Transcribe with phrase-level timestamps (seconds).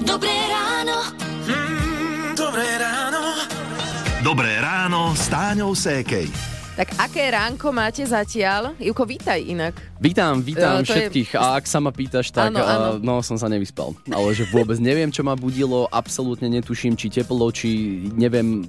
[0.00, 0.96] Dobré ráno.
[1.44, 3.22] Mm, dobré ráno.
[4.20, 6.28] Dobré ráno s Táňou Sékej.
[6.72, 8.72] Tak aké ránko máte zatiaľ?
[8.76, 9.76] Juko, vítaj inak.
[9.98, 11.30] Vítam, vítam E, to je- všetkých.
[11.34, 12.88] A ak sa ma pýtaš, tak Áno, áno.
[12.90, 13.92] eh, no som sa nevyspal.
[14.06, 17.68] Ale že vôbec neviem, čo ma budilo, absolútne netuším, či teplo, či
[18.10, 18.64] neviem,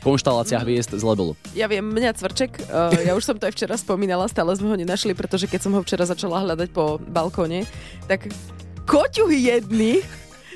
[0.00, 0.64] konštalácia Mm.
[0.64, 1.38] hviezd zle bolo.
[1.52, 4.76] Ja viem, mňa cvrček, uh, ja už som to aj včera spomínala, stále sme ho
[4.76, 7.62] nenašli, pretože keď som ho včera začala hľadať po balkóne,
[8.04, 8.26] tak
[8.82, 10.02] koťuhy jedny,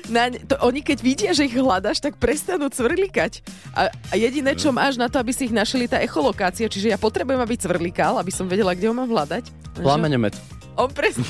[0.07, 3.43] na, to, oni keď vidia, že ich hľadaš, tak prestanú cvrlikať.
[3.75, 6.99] A, a jediné, čo máš na to, aby si ich našli, tá echolokácia, čiže ja
[6.99, 9.43] potrebujem, aby cvrlikal, aby som vedela, kde ho mám hľadať.
[9.77, 10.35] Lenže Plameňomet.
[10.77, 11.25] On presne.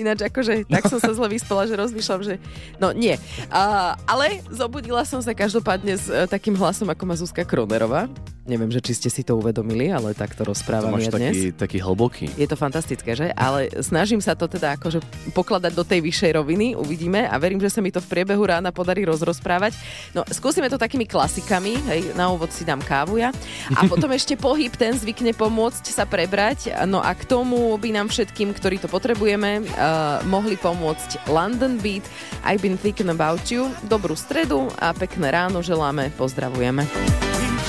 [0.00, 2.34] Ináč akože, tak som sa zle vyspala, že rozmýšľam, že
[2.80, 3.20] no nie.
[3.52, 8.08] A, ale zobudila som sa každopádne s e, takým hlasom, ako má Zuzka Kronerová.
[8.48, 11.36] Neviem, že či ste si to uvedomili, ale takto To rozprávam ja dnes.
[11.36, 12.26] taký, taký hlboký.
[12.34, 13.30] Je to fantastické, že?
[13.36, 14.98] Ale snažím sa to teda akože
[15.36, 18.74] pokladať do tej vyššej roviny, uvidíme a verím, že sa mi to v priebehu rána
[18.74, 19.78] podarí rozrozprávať.
[20.16, 23.30] No, skúsime to takými klasikami, hej, na úvod si dám kávu ja
[23.76, 26.74] a potom ešte pohyb, ten zvykne pomôcť sa prebrať.
[26.90, 32.06] No a k tomu by nám všetkým, ktorí to potrebujeme, uh, mohli pomôcť London Beat,
[32.46, 33.74] I've been thinking about you.
[33.90, 36.86] Dobrú stredu a pekné ráno želáme, pozdravujeme.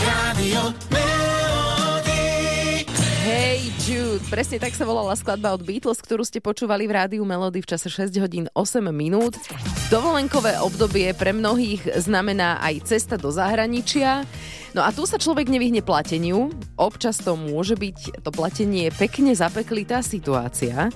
[0.06, 1.01] Radio
[3.92, 7.76] Jude, presne tak sa volala skladba od Beatles, ktorú ste počúvali v rádiu Melody v
[7.76, 9.36] čase 6 hodín 8 minút.
[9.92, 14.24] Dovolenkové obdobie pre mnohých znamená aj cesta do zahraničia.
[14.72, 16.56] No a tu sa človek nevyhne plateniu.
[16.80, 20.88] Občas to môže byť to platenie pekne zapeklitá situácia.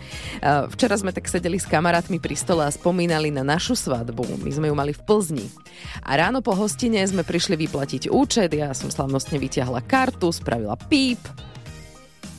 [0.72, 4.40] Včera sme tak sedeli s kamarátmi pri stole a spomínali na našu svadbu.
[4.40, 5.52] My sme ju mali v Plzni.
[6.00, 8.56] A ráno po hostine sme prišli vyplatiť účet.
[8.56, 11.20] Ja som slavnostne vytiahla kartu, spravila píp,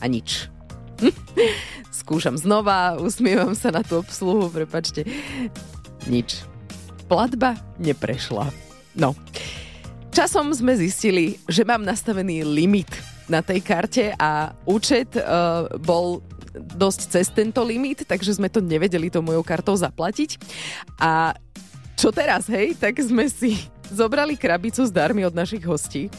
[0.01, 0.49] a nič.
[2.01, 5.05] Skúšam znova, usmievam sa na tú obsluhu, prepačte.
[6.07, 6.45] Nič.
[7.07, 8.51] Platba neprešla.
[8.97, 9.13] No.
[10.15, 12.89] Časom sme zistili, že mám nastavený limit
[13.29, 16.25] na tej karte a účet uh, bol
[16.57, 20.41] dosť cez tento limit, takže sme to nevedeli to mojou kartou zaplatiť.
[20.97, 21.37] A
[21.97, 22.77] čo teraz, hej?
[22.77, 23.57] Tak sme si
[23.91, 26.11] zobrali krabicu s darmi od našich hostí,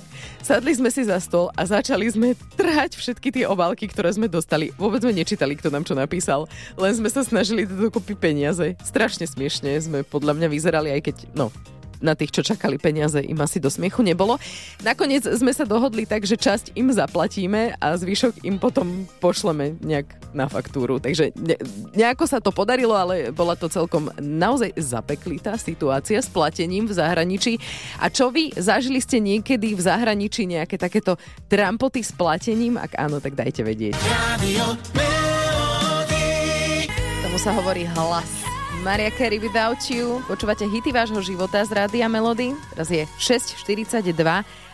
[0.43, 4.71] sadli sme si za stôl a začali sme trhať všetky tie obálky, ktoré sme dostali.
[4.75, 8.75] Vôbec sme nečítali, kto nám čo napísal, len sme sa snažili dať dokopy peniaze.
[8.83, 11.53] Strašne smiešne sme podľa mňa vyzerali, aj keď, no,
[12.01, 14.37] na tých, čo čakali peniaze, im asi do smiechu nebolo.
[14.81, 20.07] Nakoniec sme sa dohodli tak, že časť im zaplatíme a zvyšok im potom pošleme nejak
[20.35, 21.01] na faktúru.
[21.01, 21.57] Takže ne,
[21.97, 27.53] nejako sa to podarilo, ale bola to celkom naozaj zapeklitá situácia s platením v zahraničí.
[27.97, 31.17] A čo vy, zažili ste niekedy v zahraničí nejaké takéto
[31.49, 32.77] trampoty s platením?
[32.77, 33.97] Ak áno, tak dajte vedieť.
[34.37, 34.77] Radio.
[37.25, 38.56] Tomu sa hovorí hlas.
[38.87, 40.23] Maria Carey Without You.
[40.31, 42.55] Počúvate hity vášho života z Rádia Melody.
[42.71, 44.15] Teraz je 6.42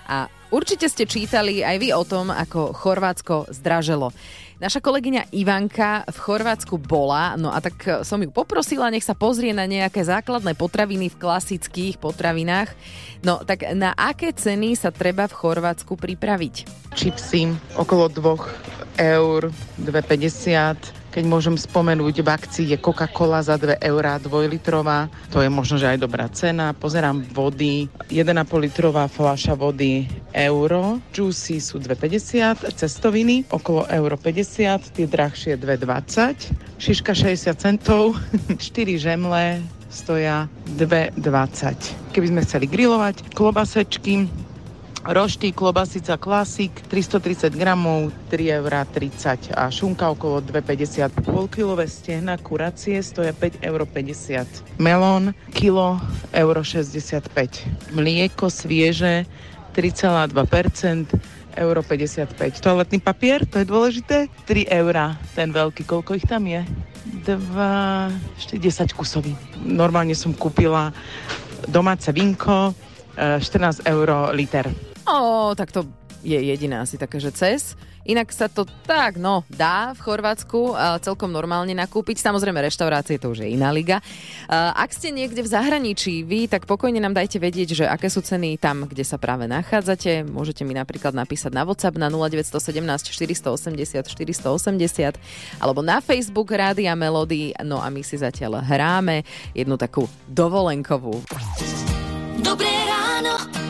[0.06, 4.14] a určite ste čítali aj vy o tom, ako Chorvátsko zdraželo.
[4.62, 9.50] Naša kolegyňa Ivanka v Chorvátsku bola, no a tak som ju poprosila, nech sa pozrie
[9.50, 12.70] na nejaké základné potraviny v klasických potravinách.
[13.26, 16.86] No tak na aké ceny sa treba v Chorvátsku pripraviť?
[16.94, 19.50] čipsy okolo 2 eur,
[19.82, 21.03] 2,50.
[21.14, 25.14] Keď môžem spomenúť, v akcii je Coca-Cola za 2 eurá, 2 litrová.
[25.30, 26.74] To je možno, že aj dobrá cena.
[26.74, 30.98] Pozerám vody, 1,5 litrová fľaša vody euro.
[31.14, 36.82] Juicy sú 2,50, cestoviny okolo euro 50, tie drahšie 2,20.
[36.82, 38.18] Šiška 60 centov,
[38.58, 39.62] 4 žemle
[39.94, 40.50] stoja
[40.82, 42.10] 2,20.
[42.10, 44.26] Keby sme chceli grilovať, klobasečky,
[45.04, 48.72] Rošty, klobasica klasik, 330 gramov, 3,30 eur
[49.52, 51.28] a šunka okolo 2,50.
[51.28, 53.84] Polkilové stehna kuracie stoja 5,50 eur.
[54.80, 56.00] Melón, kilo,
[56.32, 57.28] euro 65.
[57.92, 59.28] Mlieko svieže,
[59.76, 61.20] 3,2%,
[61.60, 62.64] euro 55.
[62.64, 66.64] Toaletný papier, to je dôležité, 3 eurá, ten veľký, koľko ich tam je?
[67.28, 69.36] 2, 10 kusový.
[69.68, 70.96] Normálne som kúpila
[71.68, 72.72] domáce vinko,
[73.20, 74.93] eh, 14 eur liter.
[75.04, 75.84] Ó, tak to
[76.24, 77.76] je jediná asi také, že cez.
[78.04, 82.20] Inak sa to tak, no, dá v Chorvátsku a celkom normálne nakúpiť.
[82.20, 84.04] Samozrejme, reštaurácie to už je iná liga.
[84.52, 88.20] A Ak ste niekde v zahraničí, vy, tak pokojne nám dajte vedieť, že aké sú
[88.20, 90.28] ceny tam, kde sa práve nachádzate.
[90.28, 97.56] Môžete mi napríklad napísať na WhatsApp na 0917 480 480 alebo na Facebook Rádia Melody.
[97.64, 99.24] No a my si zatiaľ hráme
[99.56, 101.24] jednu takú dovolenkovú.
[102.44, 103.63] Dobré ráno.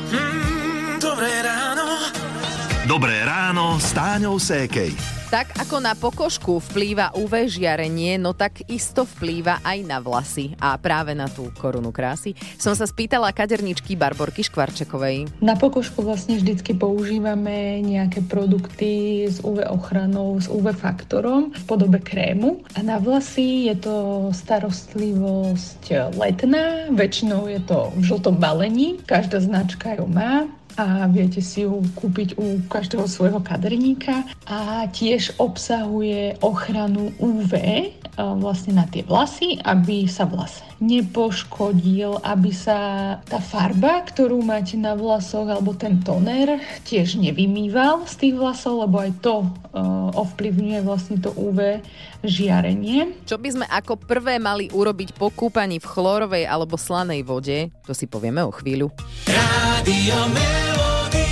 [2.83, 3.23] Dobré ráno.
[3.23, 4.91] Dobré ráno s Táňou Sékej.
[5.31, 10.53] Tak ako na pokožku vplýva UV žiarenie, no tak isto vplýva aj na vlasy.
[10.61, 15.41] A práve na tú korunu krásy som sa spýtala kaderničky Barborky Škvarčekovej.
[15.41, 22.03] Na pokožku vlastne vždycky používame nejaké produkty s UV ochranou, s UV faktorom v podobe
[22.03, 22.61] krému.
[22.77, 23.95] A na vlasy je to
[24.35, 30.45] starostlivosť letná, väčšinou je to v žltom balení, každá značka ju má
[30.77, 34.25] a viete si ju kúpiť u každého svojho kaderníka.
[34.49, 37.53] A tiež obsahuje ochranu UV
[38.17, 42.77] vlastne na tie vlasy, aby sa vlas nepoškodil, aby sa
[43.23, 48.99] tá farba, ktorú máte na vlasoch alebo ten toner tiež nevymýval z tých vlasov, lebo
[48.99, 51.79] aj to uh, ovplyvňuje vlastne to UV
[52.21, 53.15] žiarenie.
[53.23, 57.95] Čo by sme ako prvé mali urobiť po kúpaní v chlorovej alebo slanej vode, to
[57.95, 58.91] si povieme o chvíľu.
[59.25, 61.27] Rádio Melody.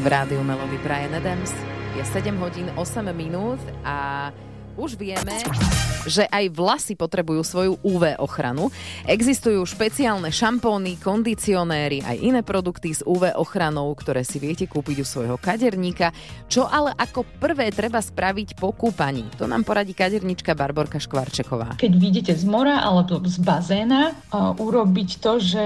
[0.00, 1.52] V rádiu Melody Brian Adams
[2.00, 4.28] je 7 hodín 8 minút a
[4.78, 5.36] už vieme,
[6.08, 8.72] že aj vlasy potrebujú svoju UV ochranu.
[9.04, 15.06] Existujú špeciálne šampóny, kondicionéry, aj iné produkty s UV ochranou, ktoré si viete kúpiť u
[15.06, 16.14] svojho kaderníka.
[16.48, 19.28] Čo ale ako prvé treba spraviť po kúpaní?
[19.36, 21.76] To nám poradí kadernička Barborka Škvarčeková.
[21.76, 25.64] Keď vidíte z mora alebo z bazéna, uh, urobiť to, že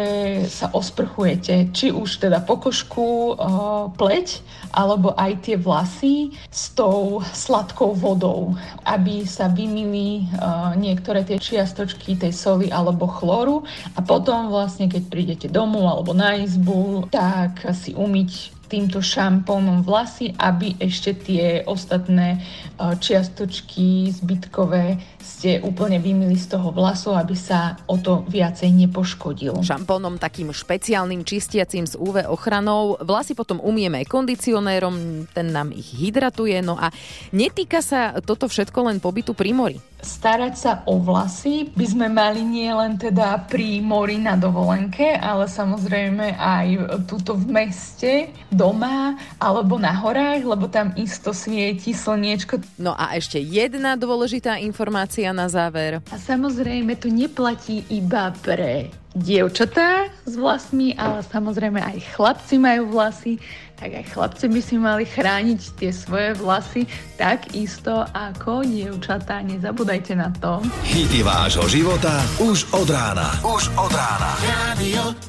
[0.51, 4.43] sa osprchujete, či už teda pokožku, uh, pleť,
[4.75, 8.59] alebo aj tie vlasy s tou sladkou vodou,
[8.95, 15.03] aby sa vymili uh, niektoré tie čiastočky tej soli alebo chloru a potom vlastne, keď
[15.11, 22.43] prídete domov alebo na izbu, tak si umyť týmto šampónom vlasy, aby ešte tie ostatné
[22.75, 29.63] čiastočky zbytkové ste úplne vymili z toho vlasu, aby sa o to viacej nepoškodil.
[29.63, 32.99] Šampónom takým špeciálnym čistiacím s UV ochranou.
[32.99, 36.59] Vlasy potom umieme kondicionérom, ten nám ich hydratuje.
[36.59, 36.91] No a
[37.31, 42.45] netýka sa toto všetko len pobytu pri mori starať sa o vlasy by sme mali
[42.45, 46.67] nie len teda pri mori na dovolenke, ale samozrejme aj
[47.09, 52.61] tuto v meste, doma alebo na horách, lebo tam isto svieti slniečko.
[52.79, 56.05] No a ešte jedna dôležitá informácia na záver.
[56.13, 63.39] A samozrejme to neplatí iba pre dievčatá s vlasmi, ale samozrejme aj chlapci majú vlasy,
[63.79, 66.83] tak aj chlapci by si mali chrániť tie svoje vlasy
[67.15, 69.41] takisto ako dievčatá.
[69.47, 70.59] Nezabúdajte na to.
[70.83, 73.39] Hity vášho života už od rána.
[73.47, 74.35] Už od rána.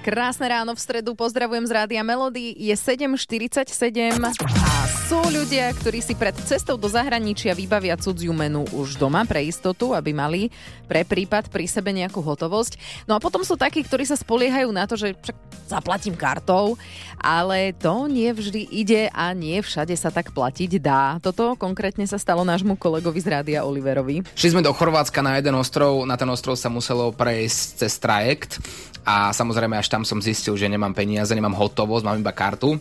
[0.00, 4.79] Krásne ráno v stredu, pozdravujem z Rádia Melody, je 7.47 a
[5.10, 9.90] sú ľudia, ktorí si pred cestou do zahraničia vybavia cudziu menu už doma pre istotu,
[9.90, 10.54] aby mali
[10.86, 12.78] pre prípad pri sebe nejakú hotovosť.
[13.10, 15.18] No a potom sú takí, ktorí sa spoliehajú na to, že
[15.66, 16.78] zaplatím kartou,
[17.18, 21.18] ale to nie vždy ide a nie všade sa tak platiť dá.
[21.18, 24.22] Toto konkrétne sa stalo nášmu kolegovi z Rádia Oliverovi.
[24.38, 28.62] Šli sme do Chorvátska na jeden ostrov, na ten ostrov sa muselo prejsť cez trajekt
[29.02, 32.78] a samozrejme až tam som zistil, že nemám peniaze, nemám hotovosť, mám iba kartu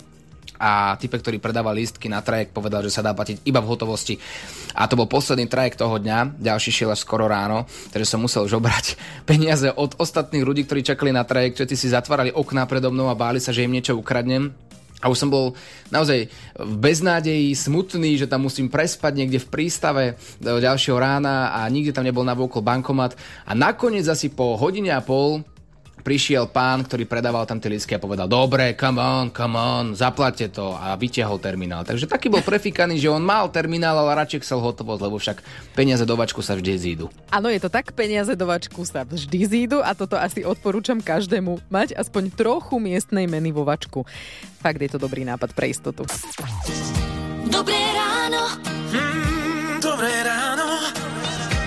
[0.59, 4.19] a type, ktorý predáva lístky na trajekt, povedal, že sa dá platiť iba v hotovosti.
[4.75, 7.63] A to bol posledný trajekt toho dňa, ďalší šiel až skoro ráno,
[7.95, 12.35] takže som musel žobrať peniaze od ostatných ľudí, ktorí čakali na trajekt, všetci si zatvárali
[12.35, 14.51] okná predo mnou a báli sa, že im niečo ukradnem.
[14.99, 15.55] A už som bol
[15.95, 16.27] naozaj
[16.59, 21.95] v beznádeji, smutný, že tam musím prespať niekde v prístave do ďalšieho rána a nikde
[21.95, 23.15] tam nebol navôkol bankomat.
[23.47, 25.39] A nakoniec asi po hodine a pol
[26.01, 30.49] prišiel pán, ktorý predával tam tie lístky a povedal, dobre, come on, come on, zaplate
[30.49, 31.83] to a vytiahol terminál.
[31.83, 35.37] Takže taký bol prefikaný, že on mal terminál, ale radšej chcel hotovosť, lebo však
[35.75, 37.05] peniaze do vačku sa vždy zídu.
[37.29, 41.59] Áno, je to tak, peniaze do vačku sa vždy zídu a toto asi odporúčam každému
[41.67, 44.07] mať aspoň trochu miestnej meny vo vačku.
[44.59, 46.07] Fakt je to dobrý nápad pre istotu.
[47.49, 48.41] Dobré ráno.
[48.91, 50.67] Mm, dobré ráno.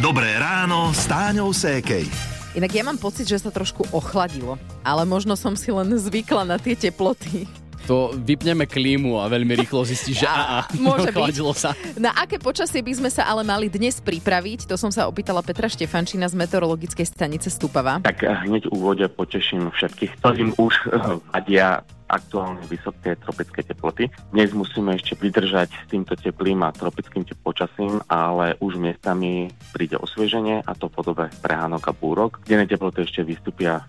[0.03, 2.32] Dobré ráno s Táňou Sékej.
[2.53, 6.61] Inak ja mám pocit, že sa trošku ochladilo, ale možno som si len zvykla na
[6.61, 7.49] tie teploty.
[7.89, 11.17] To vypneme klímu a veľmi rýchlo zistíš, že a, a, Môže byť.
[11.17, 11.73] ochladilo sa.
[11.97, 14.69] Na aké počasie by sme sa ale mali dnes pripraviť?
[14.69, 18.05] To som sa opýtala Petra Štefančina z meteorologickej stanice Stupava.
[18.05, 20.93] Tak hneď v úvode poteším všetkých, ktorým už
[21.33, 21.83] vadia
[22.13, 24.13] aktuálne vysoké tropické teploty.
[24.31, 30.61] Dnes musíme ešte vydržať s týmto teplým a tropickým počasím, ale už miestami príde osvieženie
[30.63, 32.45] a to v podobe prehánok a búrok.
[32.45, 33.83] Denné teploty ešte vystúpia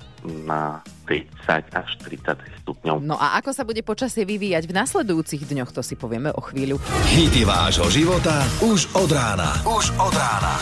[0.48, 3.04] na 30 až 30 stupňov.
[3.04, 6.80] No a ako sa bude počasie vyvíjať v nasledujúcich dňoch, to si povieme o chvíľu.
[7.12, 9.52] Hity vášho života už od rána.
[9.68, 10.54] Už od rána.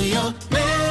[0.00, 0.89] Melody.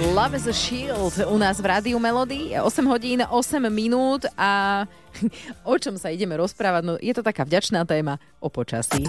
[0.00, 2.56] Love is a Shield u nás v Rádiu Melody.
[2.56, 4.84] 8 hodín, 8 minút a
[5.68, 6.82] o čom sa ideme rozprávať?
[6.88, 9.04] No je to taká vďačná téma o počasí.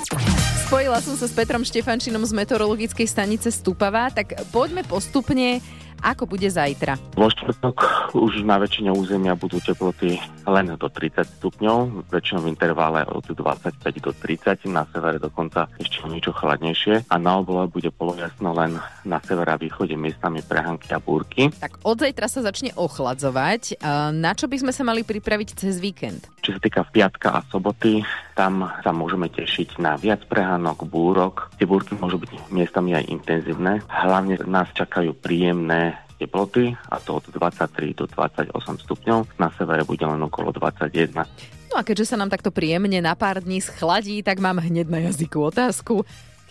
[0.68, 5.64] Spojila som sa s Petrom Štefančinom z meteorologickej stanice Stupava, tak poďme postupne
[6.02, 6.98] ako bude zajtra?
[7.16, 7.78] Vo štvrtok
[8.18, 10.18] už na väčšine územia budú teploty
[10.50, 16.04] len do 30 stupňov, väčšinou v intervále od 25 do 30, na severe dokonca ešte
[16.10, 21.00] niečo chladnejšie a na oblohe bude polojasno len na severe a východe miestami prehanky a
[21.00, 21.54] búrky.
[21.62, 23.80] Tak od zajtra sa začne ochladzovať.
[24.18, 26.26] Na čo by sme sa mali pripraviť cez víkend?
[26.42, 28.02] Čo sa týka piatka a soboty,
[28.34, 31.54] tam sa môžeme tešiť na viac prehánok, búrok.
[31.62, 33.86] Tie búrky môžu byť miestami aj intenzívne.
[33.86, 39.38] Hlavne nás čakajú príjemné teploty a to od 23 do 28 stupňov.
[39.38, 41.14] Na severe bude len okolo 21.
[41.70, 44.98] No a keďže sa nám takto príjemne na pár dní schladí, tak mám hneď na
[45.14, 46.02] jazyku otázku.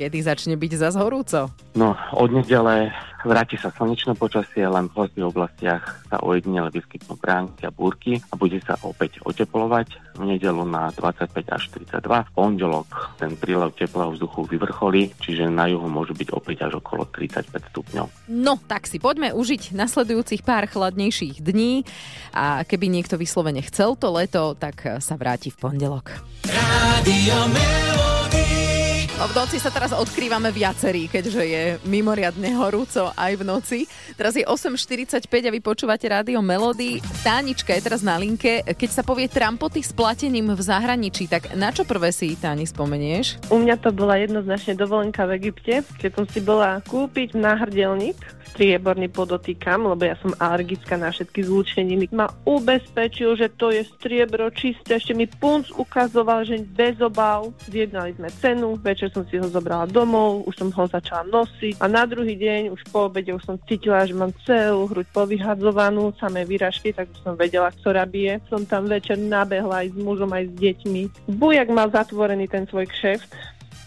[0.00, 1.52] Kedy začne byť zas horúco?
[1.76, 2.88] No, od nedele
[3.20, 8.34] vráti sa slnečné počasie, len v horských oblastiach sa ojedinele vyskytnú bránky a búrky a
[8.40, 10.16] bude sa opäť oteplovať.
[10.16, 12.00] V nedelu na 25 až 32.
[12.00, 12.88] V pondelok
[13.20, 18.32] ten prílev teplého vzduchu vyvrcholí, čiže na juhu môže byť opäť až okolo 35 stupňov.
[18.32, 21.84] No, tak si poďme užiť nasledujúcich pár chladnejších dní
[22.32, 26.24] a keby niekto vyslovene chcel to leto, tak sa vráti v pondelok.
[26.48, 28.79] Rádio No
[29.28, 33.78] v noci sa teraz odkrývame viacerí, keďže je mimoriadne horúco aj v noci.
[34.16, 37.04] Teraz je 8.45 a vy počúvate rádio Melody.
[37.20, 38.64] Tánička je teraz na linke.
[38.64, 43.52] Keď sa povie trampoty s platením v zahraničí, tak na čo prvé si Táni spomenieš?
[43.52, 48.16] U mňa to bola jednoznačne dovolenka v Egypte, keď som si bola kúpiť náhrdelník
[48.50, 52.10] strieborný podotýkam, lebo ja som alergická na všetky zlúčeniny.
[52.10, 57.54] Ma ubezpečil, že to je striebro čisté, ešte mi punc ukazoval, že bez obav.
[57.70, 61.86] Zjednali sme cenu, večer som si ho zobrala domov, už som ho začala nosiť a
[61.86, 66.42] na druhý deň, už po obede, už som cítila, že mám celú hruď povyhadzovanú, samé
[66.42, 68.42] výražky, tak už som vedela, ktorá bije.
[68.50, 71.02] Som tam večer nabehla aj s mužom, aj s deťmi.
[71.38, 73.30] Bujak mal zatvorený ten svoj kšeft,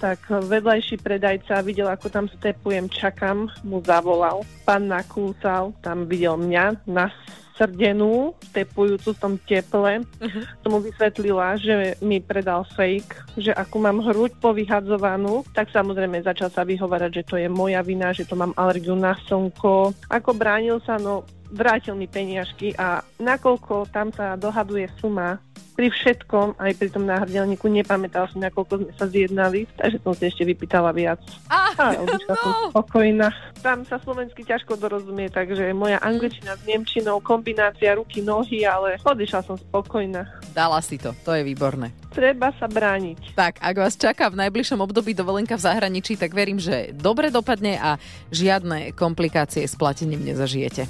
[0.03, 4.43] tak vedľajší predajca videl, ako tam stepujem, čakám, mu zavolal.
[4.67, 7.07] Pán nakúcal, tam videl mňa na
[7.55, 10.03] srdenú, stepujúcu v tom teple.
[10.03, 10.43] Uh-huh.
[10.59, 16.51] Som mu vysvetlila, že mi predal fake, že ako mám hruď povyhadzovanú, tak samozrejme začal
[16.51, 19.95] sa vyhovárať, že to je moja vina, že to mám alergiu na slnko.
[20.11, 25.37] Ako bránil sa, no vrátil mi peniažky a nakoľko tam sa dohaduje suma
[25.73, 30.29] pri všetkom, aj pri tom náhrdelníku, nepamätal som, nakoľko sme sa zjednali, takže som si
[30.29, 31.17] ešte vypýtala viac.
[31.49, 32.13] Ah, a no.
[32.29, 33.33] som spokojná.
[33.65, 39.41] Tam sa slovensky ťažko dorozumie, takže moja angličtina s nemčinou, kombinácia ruky, nohy, ale odišla
[39.41, 40.29] som spokojná.
[40.53, 41.89] Dala si to, to je výborné.
[42.13, 43.33] Treba sa brániť.
[43.33, 47.81] Tak, ak vás čaká v najbližšom období dovolenka v zahraničí, tak verím, že dobre dopadne
[47.81, 47.97] a
[48.29, 50.85] žiadne komplikácie s platením nezažijete.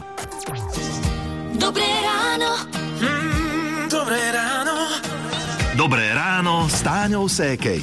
[1.58, 2.62] Dobré ráno.
[3.02, 4.76] Mm, dobré ráno.
[5.74, 7.82] Dobré ráno s Táňou Sékej.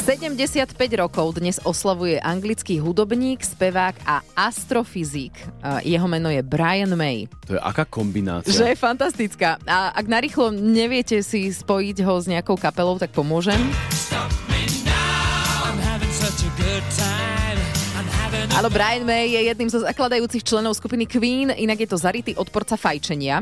[0.00, 5.36] 75 rokov dnes oslavuje anglický hudobník, spevák a astrofyzik.
[5.84, 7.28] Jeho meno je Brian May.
[7.44, 8.56] To je aká kombinácia?
[8.56, 9.60] Že je fantastická.
[9.68, 13.60] A ak narýchlo neviete si spojiť ho s nejakou kapelou, tak pomôžem.
[13.92, 17.17] Stop me now, I'm having such a good time.
[18.58, 22.74] Áno, Brian May je jedným zo zakladajúcich členov skupiny Queen, inak je to zarytý odporca
[22.74, 23.38] fajčenia.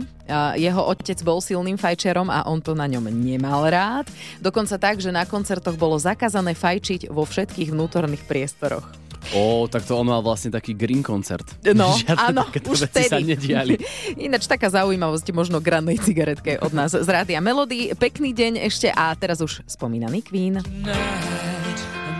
[0.60, 4.12] Jeho otec bol silným fajčerom a on to na ňom nemal rád.
[4.44, 8.84] Dokonca tak, že na koncertoch bolo zakázané fajčiť vo všetkých vnútorných priestoroch.
[9.32, 11.48] Ó, tak to on mal vlastne taký green koncert.
[11.64, 12.44] No, Žiadne áno,
[12.76, 13.08] už vtedy.
[13.08, 13.80] sa nediali.
[14.28, 17.88] Ináč taká zaujímavosť možno k rannej cigaretke od nás z Rádia Melody.
[17.96, 20.60] Pekný deň ešte a teraz už spomínaný Queen.